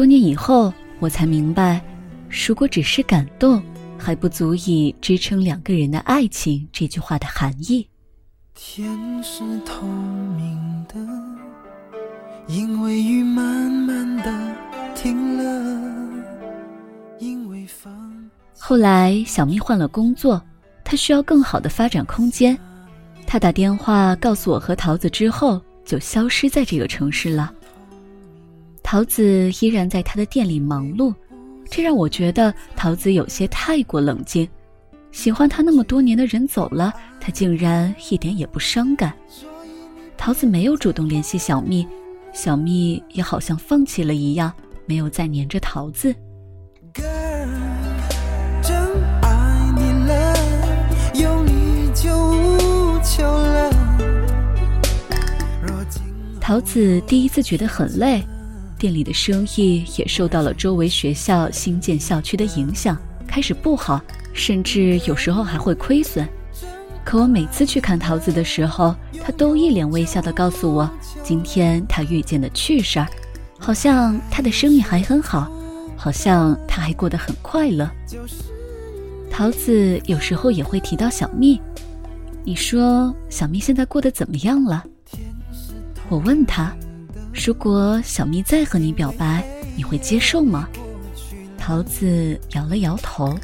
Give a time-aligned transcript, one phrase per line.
[0.00, 1.78] 多年以后，我才明白，
[2.30, 3.62] 如果只是感动，
[3.98, 6.66] 还不足以支撑两个人的爱情。
[6.72, 7.86] 这句话的含义。
[8.54, 8.88] 天
[9.22, 10.96] 是透明的，
[12.46, 14.32] 因为雨慢慢的
[14.94, 16.24] 停了，
[17.18, 17.92] 因为风。
[18.58, 20.42] 后来，小蜜换了工作，
[20.82, 22.58] 她需要更好的发展空间。
[23.26, 27.52] 她打电话告诉我和桃子之后，就消失在这个城市了。
[28.90, 31.14] 桃子依然在他的店里忙碌，
[31.70, 34.48] 这让我觉得桃子有些太过冷静。
[35.12, 39.14] 喜欢他那么多年的人走了，他竟然一点也不伤感。
[40.16, 41.86] 桃子没有主动联系小蜜，
[42.32, 44.52] 小蜜也好像放弃了一样，
[44.86, 46.12] 没有再黏着桃子。
[56.40, 58.20] 桃子第一次觉得很累，
[58.80, 62.96] 店里的生意也受到了周围学校新建校区的影响，
[63.28, 64.00] 开始不好。
[64.32, 66.26] 甚至有时候还会亏损，
[67.04, 70.88] 可我每次去看桃子的时候，他都一脸微笑地告诉我，
[71.22, 73.08] 今天他遇见的趣事儿，
[73.58, 75.50] 好像他的生意还很好，
[75.96, 77.90] 好像他还过得很快乐。
[79.28, 81.60] 桃子有时候也会提到小蜜，
[82.44, 84.84] 你说小蜜现在过得怎么样了？
[86.08, 86.72] 我问他，
[87.32, 89.44] 如果小蜜再和你表白，
[89.76, 90.68] 你会接受吗？
[91.56, 93.36] 桃子摇了摇头。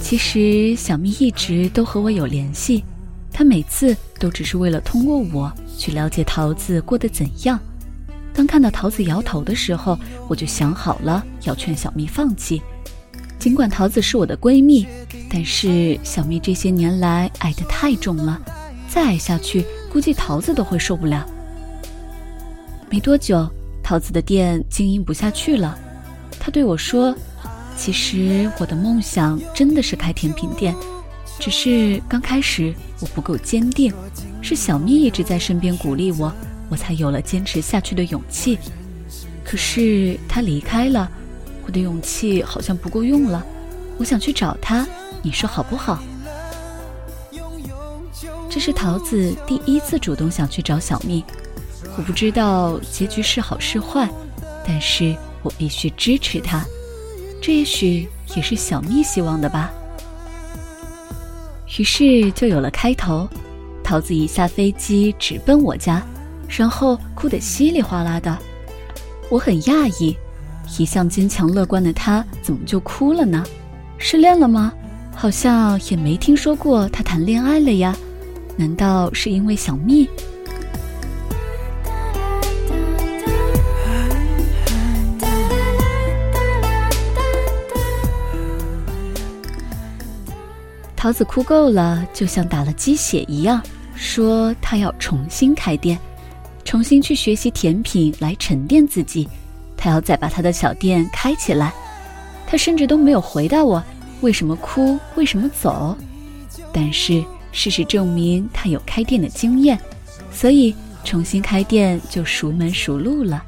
[0.00, 2.84] 其实小蜜一直都和我有联系，
[3.32, 7.58] 她每次都只是为了通过我去了解桃子过得怎样。
[8.34, 9.98] 当看到桃子摇头的时候，
[10.28, 12.60] 我就想好了要劝小蜜放弃。
[13.38, 14.86] 尽管桃子是我的闺蜜，
[15.30, 18.40] 但是小蜜这些年来爱得太重了，
[18.92, 21.26] 再爱下去，估计桃子都会受不了。
[22.90, 23.50] 没多久，
[23.82, 25.78] 桃子的店经营不下去了，
[26.38, 27.16] 她对我说。
[27.74, 30.74] 其实我的梦想真的是开甜品店，
[31.40, 33.90] 只是刚开始我不够坚定，
[34.42, 36.30] 是小蜜一直在身边鼓励我，
[36.68, 38.58] 我才有了坚持下去的勇气。
[39.42, 41.10] 可是他离开了，
[41.64, 43.42] 我的勇气好像不够用了。
[43.96, 44.86] 我想去找他，
[45.22, 45.98] 你说好不好？
[48.54, 51.24] 这是桃子第一次主动想去找小蜜，
[51.96, 54.06] 我不知道结局是好是坏，
[54.66, 56.62] 但是我必须支持他。
[57.40, 59.72] 这也许也是小蜜希望的吧。
[61.78, 63.26] 于是就有了开头，
[63.82, 66.02] 桃子一下飞机直奔我家，
[66.46, 68.36] 然后哭得稀里哗啦的。
[69.30, 70.14] 我很讶异，
[70.78, 73.42] 一向坚强乐观的她怎么就哭了呢？
[73.96, 74.74] 失恋了吗？
[75.16, 77.96] 好像也没听说过她谈恋爱了呀。
[78.56, 80.08] 难道是因为小蜜？
[90.94, 93.60] 桃子哭够了，就像打了鸡血一样，
[93.96, 95.98] 说她要重新开店，
[96.64, 99.28] 重新去学习甜品来沉淀自己。
[99.76, 101.74] 她要再把她的小店开起来。
[102.46, 103.82] 她甚至都没有回答我
[104.20, 105.96] 为什么哭，为什么走。
[106.72, 109.78] 但是事实证明，他有开店的经验，
[110.32, 110.74] 所以
[111.04, 113.44] 重新开店就熟门熟路了。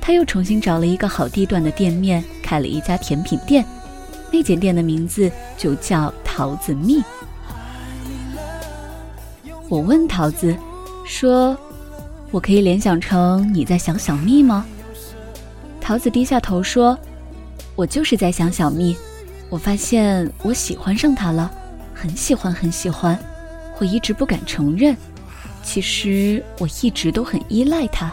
[0.00, 3.64] 他又重新找了一个好地段的店面，开了一家甜品店。
[4.30, 7.02] 那间店的名字就叫桃子蜜。
[9.68, 10.56] 我问桃子，
[11.04, 11.56] 说
[12.30, 14.66] ：“我可以联想成你在想小蜜吗？”
[15.80, 16.98] 桃子低下头说
[17.76, 18.96] ：“我就是在想小蜜。
[19.48, 21.52] 我发现我喜欢上他了，
[22.02, 23.16] 很喜欢，很喜欢。
[23.78, 24.96] 我一直不敢承认，
[25.62, 28.12] 其实我一直都很依赖他。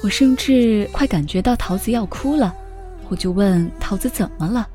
[0.00, 2.54] 我甚至快感觉到桃子要哭了。”
[3.10, 4.68] 我就问桃子怎么了？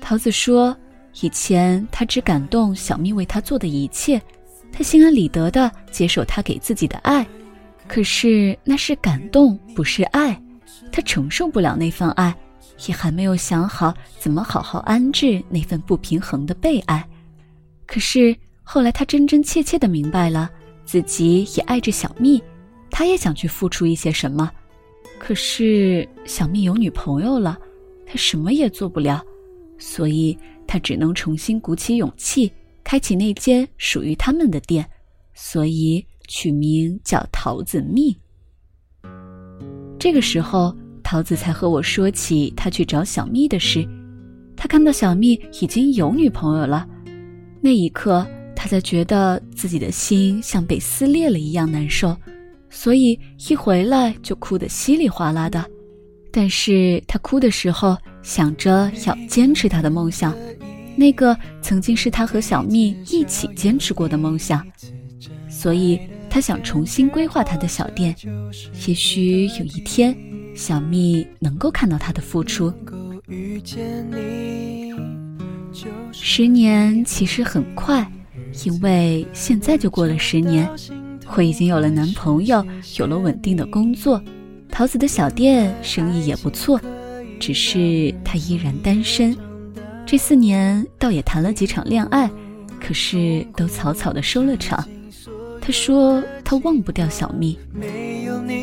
[0.00, 0.76] 桃子说
[1.22, 4.20] ：“以前他只感动小蜜为他做的一切，
[4.72, 7.24] 他心安理得的接受他给自己的爱。
[7.86, 10.36] 可是那是感动，不是爱，
[10.90, 12.34] 他承受不了那份爱，
[12.86, 17.06] 也还没有想好怎么好好安置那份不平衡的被爱。
[17.86, 20.50] 可是后来他真真切切的明白了，
[20.84, 22.42] 自己也爱着小蜜，
[22.90, 24.50] 他也想去付出一些什么。”
[25.18, 27.56] 可是小蜜有女朋友了，
[28.04, 29.22] 他什么也做不了，
[29.78, 30.36] 所以
[30.66, 32.52] 他只能重新鼓起勇气，
[32.82, 34.84] 开启那间属于他们的店，
[35.32, 38.16] 所以取名叫桃子蜜。
[39.96, 40.74] 这个时候，
[41.12, 43.86] 桃子才和我说起他去找小蜜的事。
[44.56, 46.88] 他看到小蜜已经有女朋友了，
[47.60, 48.26] 那一刻，
[48.56, 52.16] 他才觉得自己的心像被撕裂了一样难受，
[52.70, 55.62] 所以一回来就哭得稀里哗啦的。
[56.30, 60.34] 但是他哭的时候想着要坚持他的梦想，
[60.96, 64.66] 那个曾经是他和小蜜一起坚持过的梦想，
[65.46, 66.00] 所以
[66.30, 68.16] 他想重新规划他的小店。
[68.86, 70.16] 也许有一天，
[70.54, 72.72] 小蜜能够看到他的付出。
[76.12, 78.06] 十年其实很快，
[78.64, 80.68] 因为现在就过了十年，
[81.34, 82.64] 我已经有了男朋友，
[82.98, 84.22] 有了稳定的工作，
[84.70, 86.80] 桃子的小店生意也不错，
[87.40, 89.36] 只是他依然单身。
[90.04, 92.30] 这四年倒也谈了几场恋爱，
[92.80, 94.86] 可是都草草的收了场。
[95.60, 97.56] 他说他忘不掉小蜜。
[97.72, 98.61] 没有你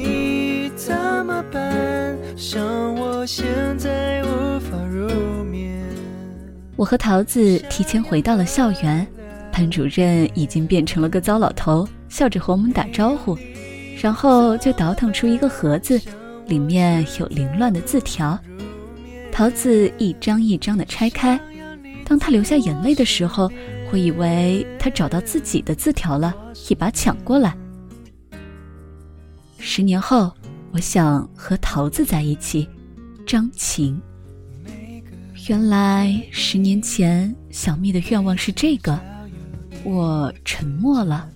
[1.30, 2.18] 么办？
[2.36, 3.46] 像我现
[3.78, 5.80] 在无法入眠。
[6.76, 9.06] 我和桃子提前回到了校园，
[9.52, 13.38] 班主任已经变成了个糟老头，笑着和我们打招呼，
[14.02, 16.02] 然后就倒腾出一个盒子，
[16.48, 18.38] 里面有凌乱的字条。
[19.32, 21.40] 桃子一张一张的拆开，
[22.06, 23.52] 当他流下眼泪的时候，
[23.92, 26.34] 我以为他找到自己的字条了，
[26.70, 27.56] 一把抢过来。
[29.60, 30.32] 十年后，
[30.72, 32.68] 我想和桃子在一起，
[33.26, 34.00] 张晴。
[35.48, 39.00] 原来十年前小蜜的愿望是这个，
[39.84, 41.28] 我沉默了。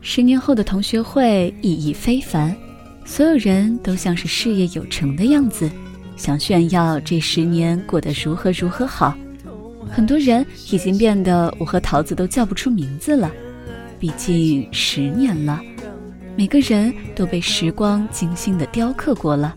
[0.00, 2.56] 十年后的同学会意义非凡，
[3.04, 5.70] 所有人都像是事业有成的样子，
[6.16, 9.16] 想炫耀这十年过得如何如何好。
[9.90, 13.30] 很多人已经变得我和桃子都叫不出名字了，
[13.98, 15.60] 毕竟十年了。
[16.36, 19.54] 每个人都被时光精心的雕刻过了，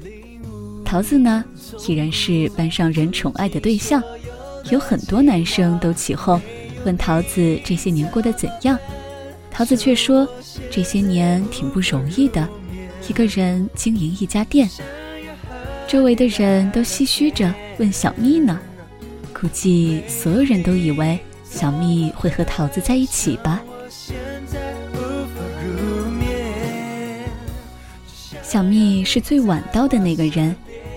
[0.85, 1.43] 桃子呢，
[1.87, 4.01] 依然是班上人宠爱的对象，
[4.71, 6.41] 有很多男生都起哄，
[6.85, 8.79] 问桃子这些年过得怎样，
[9.51, 10.25] 桃子却说
[10.71, 12.47] 这些年挺不容易的，
[13.09, 14.69] 一个人经营一家店。
[15.85, 18.57] 周围的人都唏嘘着问小蜜呢，
[19.39, 21.17] 估计所有人都以为
[21.49, 23.61] 小蜜会和桃子在一起吧。
[28.43, 30.55] 小蜜是最晚到的那个人，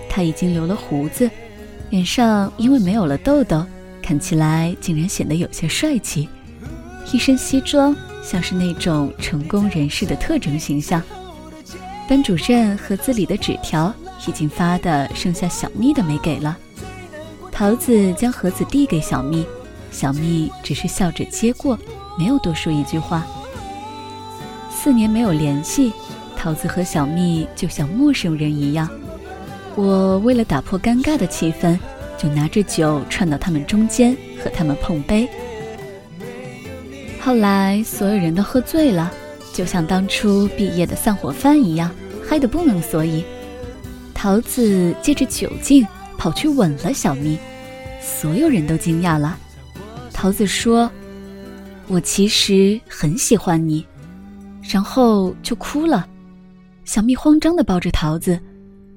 [0.09, 1.29] 他已经留了胡子，
[1.89, 3.65] 脸上因为没有了痘痘，
[4.01, 6.27] 看起来竟然显得有些帅气。
[7.13, 11.01] 一身西装，像是那种成功人士的特征形象。
[12.09, 13.93] 班主任盒子里的纸条
[14.27, 16.57] 已经发的剩下小蜜的没给了。
[17.53, 19.45] 桃子将盒子递给小蜜，
[19.91, 21.77] 小蜜只是笑着接过，
[22.17, 23.23] 没有多说一句话。
[24.71, 25.93] 四年没有联系。
[26.35, 28.89] 桃子和小蜜就像陌生人一样，
[29.75, 31.79] 我为了打破尴尬的气氛，
[32.17, 35.29] 就拿着酒串到他们中间和他们碰杯。
[37.21, 39.09] 后来所有人都喝醉了，
[39.53, 41.89] 就像当初毕业的散伙饭一样，
[42.27, 43.23] 嗨得不能所以。
[44.13, 45.87] 桃子借着酒劲
[46.17, 47.37] 跑去吻了小蜜，
[48.01, 49.37] 所有人都惊讶了。
[50.13, 50.89] 桃子说
[51.87, 53.85] ：“我其实很喜欢你。”
[54.63, 56.07] 然后就哭了。
[56.85, 58.39] 小蜜慌张的抱着桃子，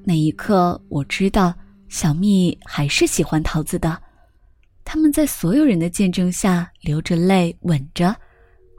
[0.04, 1.52] 那一刻我知道
[1.88, 3.98] 小蜜还是喜欢桃子的。
[4.84, 8.14] 他们在所有人的见证下流着泪吻着，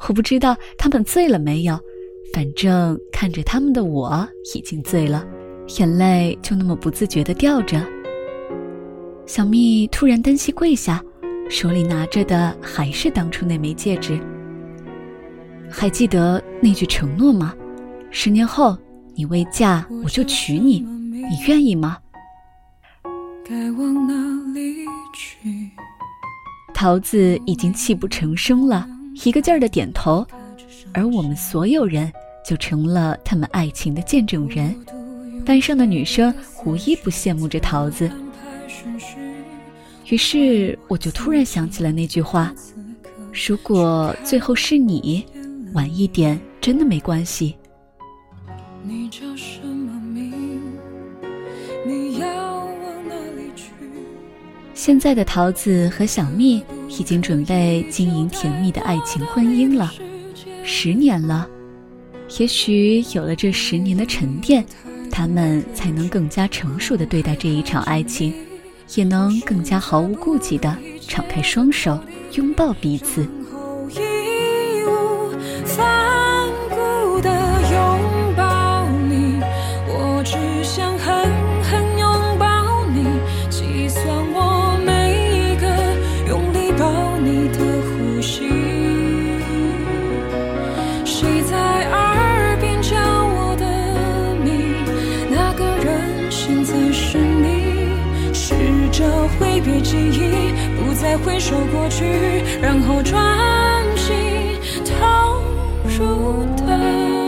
[0.08, 1.77] 我不知道他们醉了没有，
[2.34, 4.25] 反正看着他们的我
[4.56, 5.25] 已经醉了，
[5.79, 7.86] 眼泪就那么不自觉的掉着。
[9.27, 11.03] 小蜜突然单膝跪下，
[11.50, 14.17] 手里拿着的还是当初那枚戒指。
[15.69, 17.53] 还记得那句承诺吗？
[18.10, 18.75] 十年后。
[19.19, 21.98] 你未嫁，我就娶你，你愿意吗？
[23.43, 24.13] 该往哪
[24.53, 25.72] 里去
[26.72, 28.88] 桃子已经泣不成声了，
[29.25, 30.24] 一个劲儿的点头，
[30.93, 32.13] 而我们所有人
[32.48, 34.75] 就成了他们爱情的见证人。
[35.43, 36.31] 班上的女生
[36.63, 38.07] 无一不羡慕着桃子。
[40.09, 42.53] 于是我就突然想起了那句话：
[43.47, 45.25] 如果最后是你，
[45.74, 47.55] 晚一点真的没关系。
[48.83, 50.62] 你叫什么名？
[51.86, 53.74] 你要往哪里去？
[54.74, 59.93] 现在的桃子和小蜜已经准备经营甜蜜的爱情婚姻了，
[60.63, 61.45] 十年了。
[62.39, 64.65] 也许有了这十年的沉淀，
[65.12, 68.33] 他们才能更加成熟的对待这一场爱情，
[68.96, 72.00] 也能更加毫无顾忌的敞开双手
[72.34, 73.27] 拥抱彼此。
[99.67, 102.05] 别记忆，不再回首过去，
[102.62, 103.21] 然后专
[103.97, 104.15] 心
[104.86, 105.41] 投
[105.89, 107.26] 入的。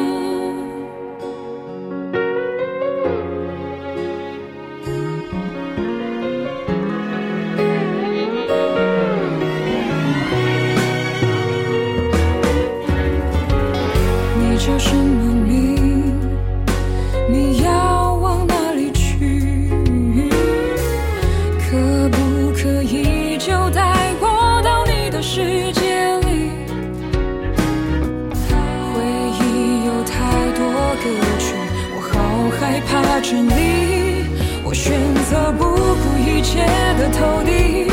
[33.21, 34.25] 着你。
[34.63, 34.99] 我选
[35.29, 36.65] 择不顾一切
[36.97, 37.87] 的投递，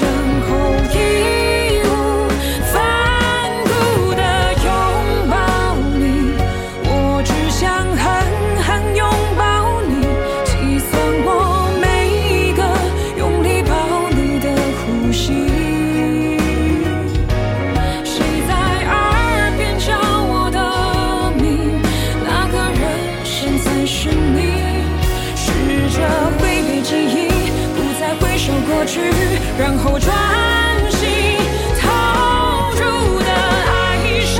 [0.00, 0.02] 然
[0.46, 0.50] 后
[0.92, 0.96] 一
[28.92, 29.00] 去，
[29.58, 30.12] 然后专
[30.90, 31.08] 心
[31.80, 31.88] 投
[32.76, 32.80] 入
[33.20, 33.30] 的
[33.72, 34.36] 爱上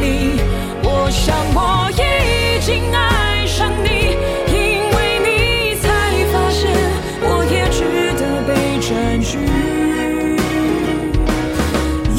[0.00, 0.38] 你。
[0.84, 2.00] 我想我已
[2.60, 3.88] 经爱上你，
[4.54, 4.56] 因
[4.94, 4.96] 为
[5.26, 5.28] 你
[5.82, 5.84] 才
[6.30, 6.60] 发现
[7.26, 7.82] 我也值
[8.20, 8.88] 得被占
[9.20, 9.30] 据。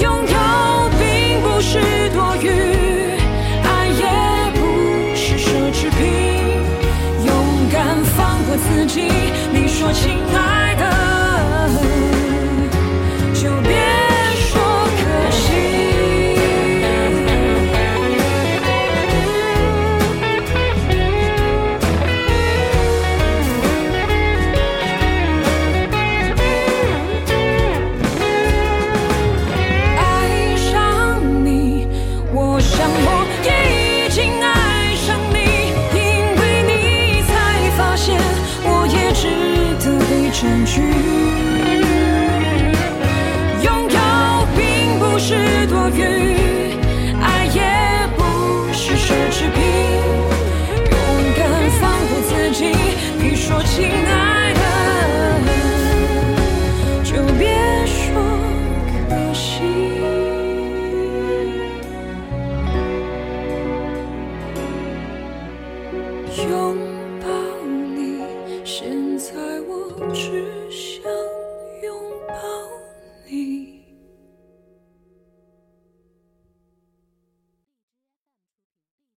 [0.04, 0.06] 拥
[0.36, 0.36] 有
[1.00, 1.02] 并
[1.40, 1.80] 不是
[2.12, 2.46] 多余，
[3.64, 4.04] 爱也
[4.60, 4.60] 不
[5.16, 6.02] 是奢侈品。
[7.26, 7.32] 勇
[7.72, 9.08] 敢放过自己，
[9.54, 10.43] 你说亲爱